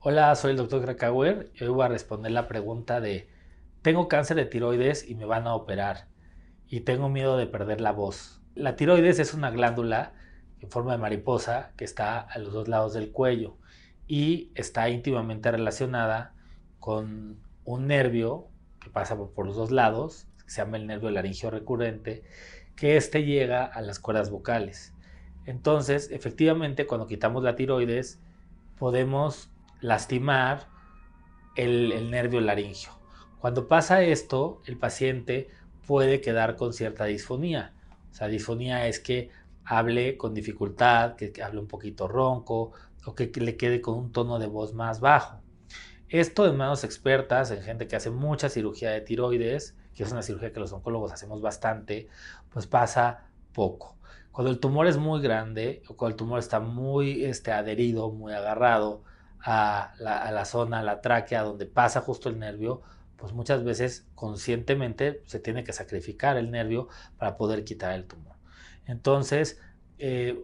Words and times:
Hola, 0.00 0.34
soy 0.36 0.52
el 0.52 0.56
doctor 0.56 0.80
Krakauer 0.80 1.50
y 1.54 1.64
hoy 1.64 1.70
voy 1.70 1.84
a 1.84 1.88
responder 1.88 2.32
la 2.32 2.48
pregunta 2.48 3.00
de 3.00 3.28
tengo 3.82 4.08
cáncer 4.08 4.36
de 4.36 4.46
tiroides 4.46 5.08
y 5.08 5.14
me 5.14 5.26
van 5.26 5.46
a 5.46 5.54
operar 5.54 6.08
y 6.66 6.80
tengo 6.80 7.08
miedo 7.08 7.36
de 7.36 7.46
perder 7.46 7.80
la 7.80 7.92
voz. 7.92 8.40
La 8.54 8.74
tiroides 8.74 9.18
es 9.18 9.34
una 9.34 9.50
glándula 9.50 10.14
en 10.60 10.70
forma 10.70 10.92
de 10.92 10.98
mariposa 10.98 11.72
que 11.76 11.84
está 11.84 12.20
a 12.20 12.38
los 12.38 12.52
dos 12.52 12.68
lados 12.68 12.94
del 12.94 13.12
cuello 13.12 13.58
y 14.06 14.50
está 14.54 14.88
íntimamente 14.88 15.50
relacionada 15.50 16.34
con 16.78 17.40
un 17.64 17.86
nervio 17.86 18.48
que 18.80 18.90
pasa 18.90 19.16
por 19.16 19.46
los 19.46 19.56
dos 19.56 19.70
lados, 19.70 20.26
se 20.46 20.62
llama 20.62 20.78
el 20.78 20.86
nervio 20.86 21.10
laringio 21.10 21.50
recurrente, 21.50 22.24
que 22.78 22.96
éste 22.96 23.24
llega 23.24 23.64
a 23.64 23.82
las 23.82 23.98
cuerdas 23.98 24.30
vocales. 24.30 24.94
Entonces, 25.46 26.10
efectivamente, 26.12 26.86
cuando 26.86 27.08
quitamos 27.08 27.42
la 27.42 27.56
tiroides, 27.56 28.20
podemos 28.78 29.50
lastimar 29.80 30.68
el, 31.56 32.08
nervio 32.08 32.40
laringio. 32.40 32.92
Cuando 33.40 33.66
pasa 33.66 34.02
esto, 34.02 34.62
el 34.64 34.78
paciente 34.78 35.48
puede 35.88 36.20
quedar 36.20 36.54
con 36.54 36.72
cierta 36.72 37.06
disfonía. 37.06 37.74
O 38.12 38.14
sea, 38.14 38.28
disfonía 38.28 38.86
es 38.86 39.00
que 39.00 39.30
hable 39.64 40.16
con 40.16 40.32
dificultad, 40.32 41.16
que, 41.16 41.32
hable 41.42 41.58
un 41.58 41.66
poquito 41.66 42.06
ronco 42.06 42.70
o 43.04 43.14
que, 43.16 43.28
le 43.40 43.56
quede 43.56 43.80
con 43.80 43.98
un 43.98 44.12
tono 44.12 44.38
de 44.38 44.46
voz 44.46 44.72
más 44.72 45.00
bajo. 45.00 45.40
Esto 46.08 46.46
en 46.46 46.56
manos 46.56 46.84
expertas, 46.84 47.50
en 47.50 47.60
gente 47.60 47.88
que 47.88 47.96
hace 47.96 48.10
mucha 48.10 48.48
cirugía 48.48 48.90
de 48.90 49.00
tiroides, 49.00 49.74
que 49.98 50.04
es 50.04 50.12
una 50.12 50.22
cirugía 50.22 50.52
que 50.52 50.60
los 50.60 50.72
oncólogos 50.72 51.10
hacemos 51.10 51.42
bastante, 51.42 52.06
pues 52.50 52.68
pasa 52.68 53.24
poco. 53.52 53.96
Cuando 54.30 54.52
el 54.52 54.60
tumor 54.60 54.86
es 54.86 54.96
muy 54.96 55.20
grande 55.20 55.82
o 55.88 55.96
cuando 55.96 56.12
el 56.12 56.16
tumor 56.16 56.38
está 56.38 56.60
muy 56.60 57.24
este, 57.24 57.50
adherido, 57.50 58.08
muy 58.12 58.32
agarrado 58.32 59.02
a 59.40 59.92
la, 59.98 60.44
zona, 60.44 60.78
a 60.78 60.82
la 60.84 61.00
tráquea, 61.00 61.42
donde 61.42 61.66
pasa 61.66 62.00
justo 62.00 62.28
el 62.28 62.38
nervio, 62.38 62.82
pues 63.16 63.32
muchas 63.32 63.64
veces 63.64 64.06
conscientemente 64.14 65.20
se 65.26 65.40
tiene 65.40 65.64
que 65.64 65.72
sacrificar 65.72 66.36
el 66.36 66.52
nervio 66.52 66.86
para 67.16 67.36
poder 67.36 67.64
quitar 67.64 67.92
el 67.92 68.06
tumor. 68.06 68.36
Entonces, 68.86 69.60
eh, 69.98 70.40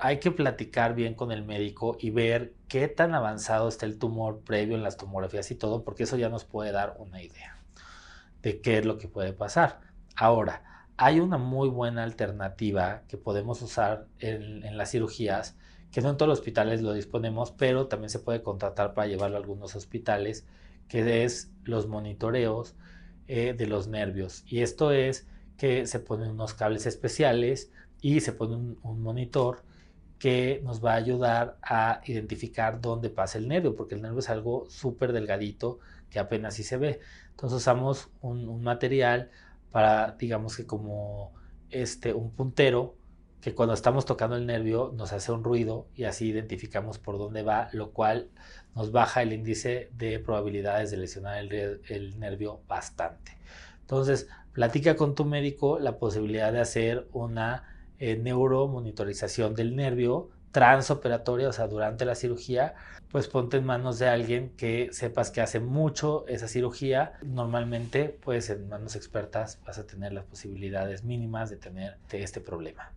hay 0.00 0.18
que 0.18 0.30
platicar 0.30 0.94
bien 0.94 1.14
con 1.14 1.30
el 1.30 1.44
médico 1.44 1.98
y 2.00 2.08
ver 2.08 2.54
qué 2.68 2.88
tan 2.88 3.14
avanzado 3.14 3.68
está 3.68 3.84
el 3.84 3.98
tumor 3.98 4.40
previo 4.40 4.76
en 4.76 4.82
las 4.82 4.96
tomografías 4.96 5.50
y 5.50 5.56
todo, 5.56 5.84
porque 5.84 6.04
eso 6.04 6.16
ya 6.16 6.30
nos 6.30 6.46
puede 6.46 6.72
dar 6.72 6.96
una 6.98 7.20
idea 7.22 7.54
de 8.44 8.60
qué 8.60 8.78
es 8.78 8.84
lo 8.84 8.98
que 8.98 9.08
puede 9.08 9.32
pasar. 9.32 9.80
Ahora, 10.14 10.88
hay 10.96 11.18
una 11.18 11.38
muy 11.38 11.68
buena 11.68 12.04
alternativa 12.04 13.02
que 13.08 13.16
podemos 13.16 13.60
usar 13.62 14.06
en, 14.20 14.76
las 14.76 14.90
cirugías, 14.90 15.56
que 15.90 16.02
no 16.02 16.10
en 16.10 16.16
todos 16.18 16.28
los 16.28 16.38
hospitales 16.38 16.82
lo 16.82 16.92
disponemos, 16.92 17.52
pero 17.52 17.88
también 17.88 18.10
se 18.10 18.18
puede 18.18 18.42
contratar 18.42 18.94
para 18.94 19.08
llevarlo 19.08 19.36
a 19.36 19.40
algunos 19.40 19.74
hospitales, 19.74 20.46
que 20.88 21.24
es 21.24 21.50
los 21.64 21.88
monitoreos 21.88 22.76
eh, 23.26 23.54
de 23.56 23.66
los 23.66 23.88
nervios. 23.88 24.44
Y 24.46 24.60
esto 24.60 24.92
es 24.92 25.26
que 25.56 25.86
se 25.86 25.98
ponen 25.98 26.30
unos 26.30 26.52
cables 26.52 26.84
especiales 26.84 27.72
y 28.02 28.20
se 28.20 28.32
pone 28.32 28.56
un, 28.56 29.02
monitor 29.02 29.62
que 30.24 30.62
nos 30.64 30.82
va 30.82 30.92
a 30.92 30.96
ayudar 30.96 31.58
a 31.62 32.00
identificar 32.06 32.80
dónde 32.80 33.10
pasa 33.10 33.36
el 33.36 33.46
nervio, 33.46 33.76
porque 33.76 33.94
el 33.94 34.00
nervio 34.00 34.20
es 34.20 34.30
algo 34.30 34.64
súper 34.70 35.12
delgadito 35.12 35.80
que 36.08 36.18
apenas 36.18 36.54
sí 36.54 36.62
se 36.62 36.78
ve. 36.78 37.00
Entonces 37.32 37.58
usamos 37.58 38.08
un, 38.22 38.62
material 38.62 39.30
para, 39.70 40.12
digamos 40.12 40.56
que 40.56 40.64
como 40.64 41.34
este, 41.68 42.14
un 42.14 42.30
puntero, 42.30 42.96
que 43.42 43.54
cuando 43.54 43.74
estamos 43.74 44.06
tocando 44.06 44.36
el 44.36 44.46
nervio 44.46 44.94
nos 44.96 45.12
hace 45.12 45.30
un 45.30 45.44
ruido 45.44 45.88
y 45.94 46.04
así 46.04 46.28
identificamos 46.28 46.98
por 46.98 47.18
dónde 47.18 47.42
va, 47.42 47.68
lo 47.72 47.90
cual 47.90 48.30
nos 48.74 48.92
baja 48.92 49.20
el 49.20 49.34
índice 49.34 49.90
de 49.92 50.20
probabilidades 50.20 50.90
de 50.90 50.96
lesionar 50.96 51.36
el, 51.36 51.82
el 51.86 52.18
nervio 52.18 52.62
bastante. 52.66 53.36
Entonces, 53.82 54.26
platica 54.54 54.96
con 54.96 55.14
tu 55.14 55.26
médico 55.26 55.78
la 55.78 55.98
posibilidad 55.98 56.50
de 56.50 56.62
hacer 56.62 57.08
una 57.12 57.73
eh, 57.98 58.16
neuromonitorización 58.16 59.54
del 59.54 59.76
nervio 59.76 60.30
transoperatoria, 60.52 61.48
o 61.48 61.52
sea, 61.52 61.66
durante 61.66 62.04
la 62.04 62.14
cirugía, 62.14 62.74
pues 63.10 63.26
ponte 63.26 63.56
en 63.56 63.64
manos 63.64 63.98
de 63.98 64.08
alguien 64.08 64.50
que 64.56 64.88
sepas 64.92 65.30
que 65.30 65.40
hace 65.40 65.58
mucho 65.58 66.26
esa 66.28 66.46
cirugía. 66.46 67.14
Normalmente, 67.24 68.16
pues 68.22 68.50
en 68.50 68.68
manos 68.68 68.94
expertas 68.94 69.60
vas 69.66 69.78
a 69.78 69.86
tener 69.86 70.12
las 70.12 70.24
posibilidades 70.24 71.02
mínimas 71.02 71.50
de 71.50 71.56
tener 71.56 71.96
este 72.12 72.40
problema. 72.40 72.92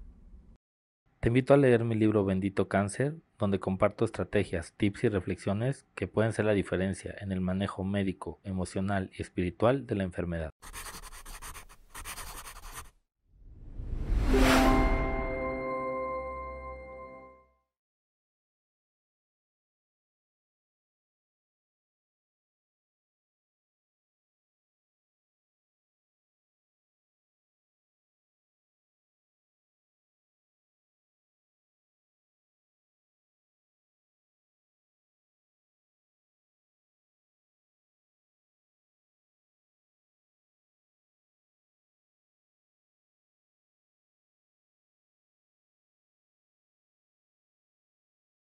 Te 1.19 1.29
invito 1.29 1.55
a 1.55 1.57
leer 1.57 1.83
mi 1.83 1.95
libro 1.95 2.23
Bendito 2.23 2.67
Cáncer, 2.67 3.15
donde 3.39 3.59
comparto 3.59 4.05
estrategias, 4.05 4.73
tips 4.77 5.05
y 5.05 5.09
reflexiones 5.09 5.85
que 5.95 6.07
pueden 6.07 6.33
ser 6.33 6.45
la 6.45 6.53
diferencia 6.53 7.15
en 7.19 7.31
el 7.31 7.41
manejo 7.41 7.83
médico, 7.83 8.39
emocional 8.43 9.09
y 9.17 9.23
espiritual 9.23 9.87
de 9.87 9.95
la 9.95 10.03
enfermedad. 10.03 10.51